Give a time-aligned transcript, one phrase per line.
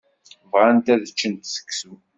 [0.51, 1.93] Bɣant ad ččent seksu.